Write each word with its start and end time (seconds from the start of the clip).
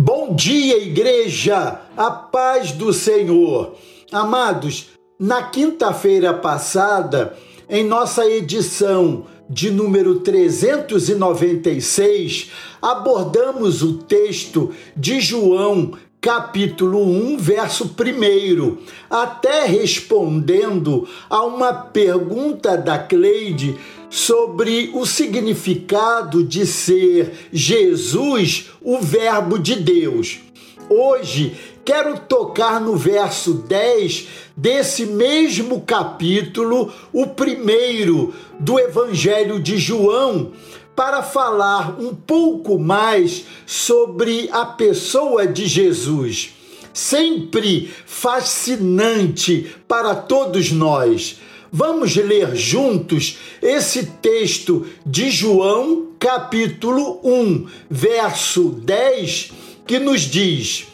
Bom 0.00 0.32
dia, 0.32 0.80
igreja! 0.80 1.80
A 1.96 2.08
paz 2.08 2.70
do 2.70 2.92
Senhor. 2.92 3.74
Amados, 4.12 4.90
na 5.18 5.42
quinta-feira 5.42 6.32
passada, 6.32 7.36
em 7.68 7.82
nossa 7.82 8.24
edição 8.24 9.26
de 9.50 9.72
número 9.72 10.20
396, 10.20 12.52
abordamos 12.80 13.82
o 13.82 13.94
texto 13.94 14.70
de 14.96 15.20
João, 15.20 15.90
capítulo 16.20 17.04
1, 17.04 17.36
verso 17.36 17.86
1, 17.86 18.76
até 19.10 19.66
respondendo 19.66 21.08
a 21.28 21.42
uma 21.42 21.72
pergunta 21.72 22.76
da 22.76 23.00
Cleide 23.00 23.76
sobre 24.10 24.90
o 24.94 25.04
significado 25.04 26.42
de 26.42 26.66
ser 26.66 27.48
Jesus, 27.52 28.70
o 28.80 29.00
Verbo 29.00 29.58
de 29.58 29.76
Deus. 29.76 30.40
Hoje 30.88 31.54
quero 31.84 32.18
tocar 32.20 32.80
no 32.80 32.96
verso 32.96 33.54
10 33.54 34.28
desse 34.56 35.06
mesmo 35.06 35.82
capítulo, 35.82 36.92
o 37.12 37.26
primeiro 37.26 38.34
do 38.58 38.78
Evangelho 38.78 39.60
de 39.60 39.78
João, 39.78 40.52
para 40.96 41.22
falar 41.22 42.00
um 42.00 42.14
pouco 42.14 42.78
mais 42.78 43.44
sobre 43.66 44.48
a 44.50 44.64
pessoa 44.64 45.46
de 45.46 45.66
Jesus. 45.66 46.54
Sempre 46.92 47.92
fascinante 48.04 49.72
para 49.86 50.14
todos 50.14 50.72
nós 50.72 51.38
Vamos 51.70 52.16
ler 52.16 52.56
juntos 52.56 53.36
esse 53.60 54.06
texto 54.22 54.88
de 55.04 55.30
João, 55.30 56.14
capítulo 56.18 57.20
1, 57.22 57.68
verso 57.90 58.70
10, 58.70 59.52
que 59.86 59.98
nos 59.98 60.22
diz: 60.22 60.86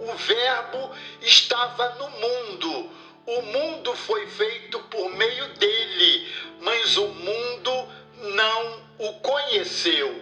O 0.00 0.16
Verbo 0.16 0.90
estava 1.20 1.96
no 1.98 2.08
mundo, 2.08 2.86
o 3.26 3.42
mundo 3.42 3.94
foi 3.94 4.26
feito 4.26 4.78
por 4.90 5.14
meio 5.14 5.48
dele, 5.58 6.26
mas 6.62 6.96
o 6.96 7.08
mundo 7.08 7.88
não 8.34 9.06
o 9.06 9.12
conheceu. 9.20 10.14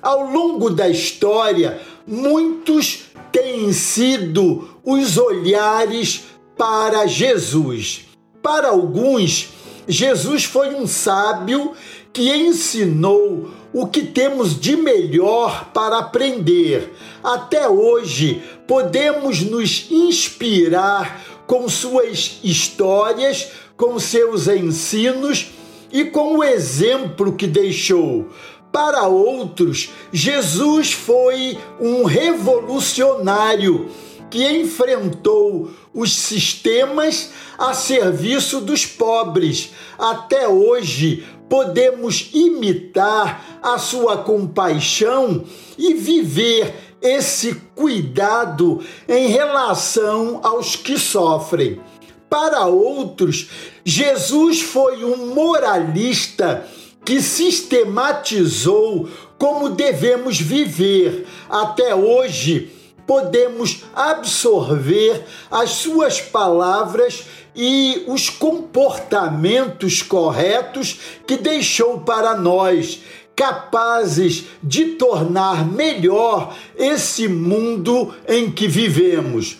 Ao 0.00 0.22
longo 0.22 0.70
da 0.70 0.88
história, 0.88 1.78
muitos 2.06 3.10
têm 3.30 3.70
sido 3.74 4.80
os 4.82 5.18
olhares 5.18 6.24
para 6.56 7.06
Jesus 7.06 8.09
para 8.42 8.68
alguns, 8.68 9.50
Jesus 9.86 10.44
foi 10.44 10.74
um 10.74 10.86
sábio 10.86 11.72
que 12.12 12.30
ensinou 12.30 13.50
o 13.72 13.86
que 13.86 14.02
temos 14.02 14.58
de 14.58 14.76
melhor 14.76 15.70
para 15.72 15.98
aprender. 15.98 16.92
Até 17.22 17.68
hoje, 17.68 18.42
podemos 18.66 19.42
nos 19.42 19.90
inspirar 19.90 21.24
com 21.46 21.68
suas 21.68 22.38
histórias, 22.42 23.48
com 23.76 23.98
seus 23.98 24.48
ensinos 24.48 25.48
e 25.92 26.04
com 26.04 26.38
o 26.38 26.44
exemplo 26.44 27.32
que 27.34 27.46
deixou. 27.46 28.28
Para 28.72 29.08
outros, 29.08 29.90
Jesus 30.12 30.92
foi 30.92 31.58
um 31.80 32.04
revolucionário 32.04 33.88
que 34.30 34.48
enfrentou 34.48 35.70
os 35.92 36.14
sistemas 36.14 37.30
a 37.58 37.74
serviço 37.74 38.60
dos 38.60 38.86
pobres. 38.86 39.70
Até 39.98 40.48
hoje, 40.48 41.26
podemos 41.48 42.30
imitar 42.32 43.60
a 43.62 43.76
sua 43.76 44.18
compaixão 44.18 45.44
e 45.76 45.94
viver 45.94 46.72
esse 47.02 47.54
cuidado 47.74 48.80
em 49.08 49.28
relação 49.28 50.40
aos 50.42 50.76
que 50.76 50.98
sofrem. 50.98 51.80
Para 52.28 52.66
outros, 52.66 53.48
Jesus 53.84 54.60
foi 54.60 55.04
um 55.04 55.34
moralista 55.34 56.64
que 57.04 57.20
sistematizou 57.20 59.08
como 59.36 59.70
devemos 59.70 60.38
viver. 60.38 61.26
Até 61.48 61.94
hoje, 61.94 62.70
podemos 63.10 63.82
absorver 63.92 65.24
as 65.50 65.70
suas 65.70 66.20
palavras 66.20 67.24
e 67.56 68.04
os 68.06 68.30
comportamentos 68.30 70.00
corretos 70.00 71.00
que 71.26 71.36
deixou 71.36 72.02
para 72.02 72.36
nós, 72.36 73.00
capazes 73.34 74.44
de 74.62 74.90
tornar 74.90 75.66
melhor 75.66 76.56
esse 76.78 77.26
mundo 77.26 78.14
em 78.28 78.48
que 78.48 78.68
vivemos. 78.68 79.58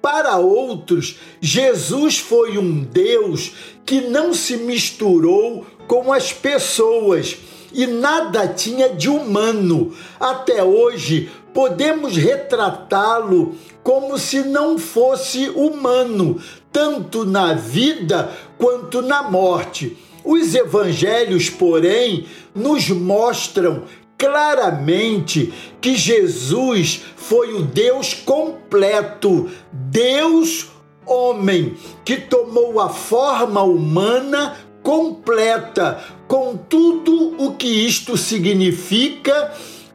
Para 0.00 0.36
outros, 0.36 1.18
Jesus 1.40 2.20
foi 2.20 2.56
um 2.56 2.84
Deus 2.84 3.50
que 3.84 4.00
não 4.02 4.32
se 4.32 4.58
misturou 4.58 5.66
com 5.88 6.12
as 6.12 6.32
pessoas 6.32 7.36
e 7.74 7.86
nada 7.86 8.46
tinha 8.48 8.90
de 8.90 9.08
humano. 9.08 9.92
Até 10.20 10.62
hoje, 10.62 11.30
podemos 11.52 12.16
retratá-lo 12.16 13.54
como 13.82 14.18
se 14.18 14.42
não 14.42 14.78
fosse 14.78 15.48
humano, 15.50 16.40
tanto 16.72 17.24
na 17.24 17.52
vida 17.54 18.30
quanto 18.58 19.02
na 19.02 19.22
morte. 19.22 19.96
Os 20.24 20.54
evangelhos, 20.54 21.50
porém, 21.50 22.26
nos 22.54 22.88
mostram 22.88 23.84
claramente 24.16 25.52
que 25.80 25.96
Jesus 25.96 27.02
foi 27.16 27.54
o 27.54 27.62
Deus 27.62 28.14
completo, 28.14 29.50
Deus 29.72 30.68
homem, 31.04 31.74
que 32.04 32.16
tomou 32.16 32.78
a 32.80 32.88
forma 32.88 33.62
humana 33.62 34.56
completa, 34.82 36.02
com 36.28 36.56
tudo 36.56 37.34
o 37.38 37.54
que 37.54 37.66
isto 37.66 38.16
significa 38.16 39.52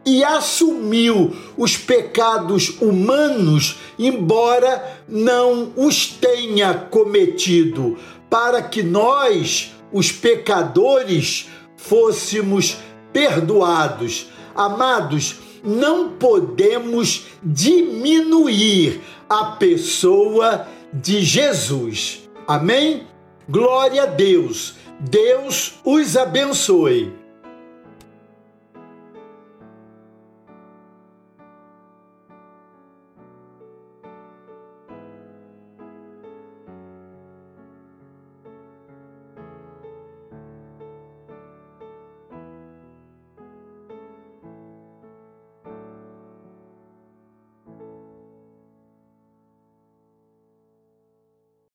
e 0.08 0.24
assumiu 0.24 1.36
os 1.58 1.76
pecados 1.76 2.80
humanos, 2.80 3.76
embora 4.00 5.02
não 5.06 5.74
os 5.76 6.08
tenha 6.08 6.74
cometido, 6.74 7.98
para 8.30 8.62
que 8.62 8.82
nós, 8.82 9.74
os 9.92 10.10
pecadores, 10.10 11.50
fôssemos 11.76 12.78
perdoados. 13.12 14.30
Amados, 14.56 15.40
não 15.62 16.12
podemos 16.12 17.26
diminuir 17.44 19.02
a 19.28 19.58
pessoa 19.58 20.70
de 20.94 21.22
Jesus. 21.22 22.30
Amém? 22.48 23.06
Glória 23.50 24.04
a 24.04 24.06
Deus. 24.06 24.76
Deus 25.02 25.74
os 25.84 26.16
abençoe. 26.16 27.27